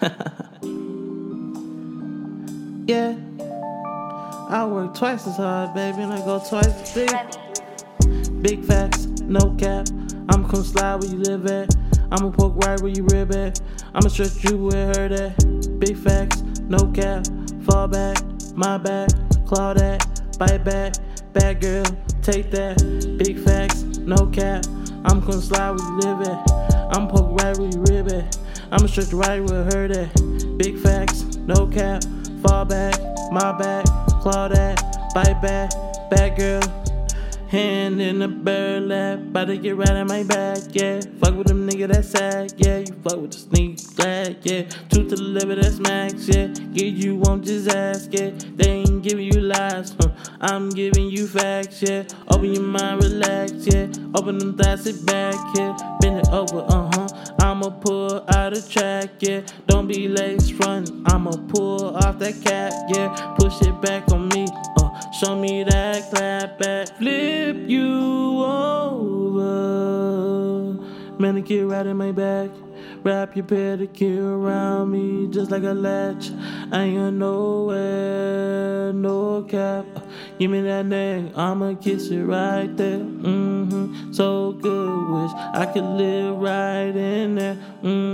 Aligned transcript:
yeah. 2.86 3.16
I 4.50 4.64
work 4.64 4.94
twice 4.94 5.26
as 5.26 5.36
hard, 5.36 5.74
baby, 5.74 6.02
and 6.02 6.12
I 6.12 6.18
go 6.24 6.38
twice 6.38 6.66
as 6.66 6.94
deep. 6.94 7.10
Big 8.42 8.64
facts, 8.64 9.06
no 9.22 9.54
cap. 9.58 9.88
I'ma 10.30 10.46
come 10.48 10.62
slide 10.62 11.02
where 11.02 11.10
you 11.10 11.18
live 11.18 11.46
at. 11.46 11.74
I'ma 12.10 12.30
poke 12.30 12.56
right 12.64 12.80
where 12.80 12.90
you 12.90 13.06
rib 13.10 13.34
at. 13.34 13.60
I'ma 13.94 14.08
stretch 14.08 14.42
you 14.44 14.56
where 14.56 14.86
hurt 14.86 15.12
at. 15.12 15.36
Big 15.78 15.94
facts, 15.96 16.40
no 16.62 16.90
cap. 16.92 17.26
Fall 17.64 17.86
back, 17.88 18.16
my 18.54 18.78
back, 18.78 19.10
claw 19.46 19.74
that, 19.74 20.22
bite 20.38 20.64
back. 20.64 20.94
Bad 21.34 21.60
girl, 21.60 21.84
take 22.22 22.50
that. 22.52 22.78
Big 23.18 23.38
facts, 23.38 23.82
no 23.98 24.26
cap. 24.28 24.64
I'm 25.04 25.20
gonna 25.20 25.42
slide 25.42 25.72
where 25.72 25.86
you 25.86 25.98
live 25.98 26.22
at. 26.22 26.50
I'm 26.96 27.06
poke 27.08 27.38
right 27.40 27.54
where 27.58 27.68
you 27.68 27.82
rib 27.88 28.10
at. 28.12 28.38
I'ma 28.70 28.86
stretch 28.86 29.12
right 29.12 29.40
with 29.40 29.72
her 29.72 29.88
that. 29.88 30.58
Big 30.58 30.78
facts, 30.78 31.24
no 31.36 31.66
cap. 31.66 32.02
Fall 32.42 32.64
back, 32.64 32.94
my 33.32 33.56
back, 33.58 33.84
claw 34.20 34.48
that, 34.48 35.10
bite 35.14 35.40
back. 35.42 35.70
Bad 36.10 36.38
girl, 36.38 36.62
Hand 37.48 37.98
in 38.02 38.18
the 38.18 38.28
bird 38.28 38.82
lap, 38.82 39.20
about 39.20 39.46
to 39.46 39.56
get 39.56 39.74
right 39.74 39.88
at 39.88 40.06
my 40.06 40.22
back, 40.22 40.58
yeah. 40.72 41.00
Fuck 41.18 41.34
with 41.34 41.46
them 41.46 41.66
nigga 41.66 41.88
that's 41.88 42.10
sad, 42.10 42.52
yeah. 42.58 42.80
You 42.80 42.92
fuck 43.02 43.16
with 43.16 43.30
the 43.30 43.38
sneak 43.38 43.96
glad, 43.96 44.36
yeah. 44.42 44.62
Truth 44.90 45.08
to 45.08 45.16
the 45.16 45.22
liver, 45.22 45.54
that's 45.54 45.78
max, 45.78 46.28
yeah. 46.28 46.48
Get 46.74 46.92
you 46.92 47.16
won't 47.16 47.42
just 47.42 47.70
ask, 47.70 48.12
yeah. 48.12 48.32
They 48.54 48.84
ain't 48.84 49.02
giving 49.02 49.24
you 49.24 49.40
lies, 49.40 49.96
huh? 49.98 50.10
I'm 50.42 50.68
giving 50.68 51.08
you 51.08 51.26
facts, 51.26 51.80
yeah. 51.80 52.04
Open 52.30 52.52
your 52.52 52.64
mind, 52.64 53.02
relax, 53.02 53.52
yeah. 53.66 53.86
Open 54.14 54.36
them 54.36 54.54
thighs, 54.54 54.84
sit 54.84 55.06
back, 55.06 55.34
yeah. 55.56 55.74
Bend 56.02 56.18
it 56.18 56.28
over, 56.28 56.66
uh 56.68 56.90
huh. 56.92 57.08
I'ma 57.40 57.70
pull 57.70 58.24
out 58.28 58.37
a 58.52 58.68
track, 58.68 59.10
yeah. 59.20 59.42
Don't 59.66 59.86
be 59.86 60.08
lace 60.08 60.50
front, 60.50 60.90
I'ma 61.06 61.32
pull 61.48 61.96
off 61.96 62.18
that 62.18 62.40
cap, 62.42 62.72
yeah. 62.94 63.34
Push 63.38 63.62
it 63.62 63.80
back 63.80 64.10
on 64.12 64.28
me, 64.28 64.46
uh. 64.78 64.90
Show 65.20 65.36
me 65.36 65.64
that 65.64 66.10
clap 66.10 66.58
back, 66.58 66.96
flip 66.98 67.56
you 67.68 68.44
over. 68.44 69.48
Manicure 71.18 71.66
right 71.66 71.86
in 71.86 71.96
my 71.96 72.12
back. 72.12 72.50
Wrap 73.02 73.36
your 73.36 73.44
pedicure 73.44 74.38
around 74.38 74.90
me 74.90 75.28
just 75.32 75.50
like 75.50 75.62
a 75.62 75.72
latch. 75.72 76.30
I 76.72 76.82
ain't 76.82 77.16
nowhere, 77.16 78.92
no 78.92 79.42
cap. 79.42 79.86
Give 80.38 80.50
me 80.50 80.60
that 80.62 80.86
neck, 80.86 81.32
I'ma 81.36 81.74
kiss 81.74 82.10
it 82.10 82.22
right 82.22 82.76
there. 82.76 82.98
Mm-hmm, 82.98 84.12
so 84.12 84.52
good, 84.52 85.10
wish 85.10 85.32
I 85.34 85.66
could 85.72 85.84
live 85.84 86.38
right 86.38 86.94
in 86.94 87.36
there. 87.36 87.56
Mm-hmm, 87.82 88.07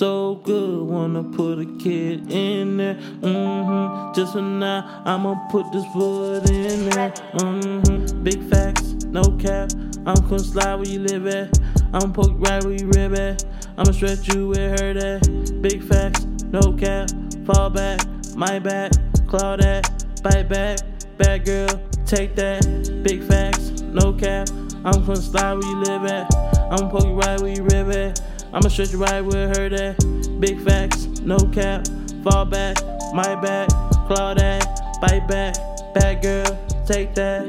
so 0.00 0.36
good, 0.44 0.88
wanna 0.88 1.22
put 1.22 1.58
a 1.58 1.66
kid 1.78 2.32
in 2.32 2.78
there. 2.78 2.94
Mm-hmm, 2.94 4.14
just 4.14 4.32
for 4.32 4.40
now, 4.40 5.02
I'ma 5.04 5.34
put 5.50 5.70
this 5.72 5.84
foot 5.92 6.48
in 6.48 6.88
there. 6.88 7.10
Mm-hmm, 7.34 8.24
big 8.24 8.42
facts, 8.48 8.94
no 9.04 9.22
cap. 9.36 9.70
I'm 10.06 10.14
gonna 10.26 10.38
slide 10.38 10.76
where 10.76 10.88
you 10.88 11.00
live 11.00 11.26
at. 11.26 11.50
I'ma 11.92 12.10
poke 12.14 12.34
right 12.38 12.64
where 12.64 12.72
you 12.72 12.86
rib 12.94 13.14
at. 13.14 13.44
I'ma 13.76 13.92
stretch 13.92 14.26
you 14.32 14.48
where 14.48 14.70
hurt 14.70 14.96
at. 14.96 15.20
Big 15.60 15.82
facts, 15.82 16.24
no 16.44 16.72
cap. 16.72 17.10
Fall 17.44 17.68
back, 17.68 18.00
my 18.34 18.58
back, 18.58 18.92
claw 19.26 19.56
that, 19.56 19.84
bite 20.22 20.48
back. 20.48 20.78
Bad 21.18 21.44
girl, 21.44 21.68
take 22.06 22.34
that. 22.36 22.62
Big 23.02 23.22
facts, 23.22 23.82
no 23.82 24.14
cap. 24.14 24.48
I'm 24.82 25.04
gonna 25.04 25.16
slide 25.16 25.58
where 25.58 25.68
you 25.68 25.76
live 25.82 26.06
at. 26.06 26.34
I'ma 26.72 26.88
poke 26.88 27.04
you 27.04 27.12
right 27.12 27.38
where 27.38 27.52
you 27.52 27.64
rib 27.64 27.90
at. 27.90 28.39
I'ma 28.52 28.68
stretch 28.68 28.94
right 28.94 29.20
with 29.20 29.56
her 29.56 29.68
at. 29.68 29.96
Big 30.40 30.60
facts, 30.62 31.06
no 31.22 31.38
cap. 31.52 31.86
Fall 32.24 32.44
back, 32.44 32.76
my 33.14 33.34
back, 33.40 33.68
claw 34.06 34.34
that, 34.34 34.98
bite 35.00 35.26
back. 35.28 35.54
Bad 35.94 36.22
girl, 36.22 36.58
take 36.86 37.14
that. 37.14 37.42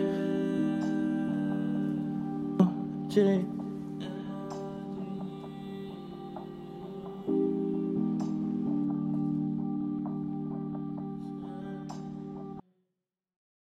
Uh, 2.60 2.64
oh, 2.64 3.10
shit. 3.11 3.61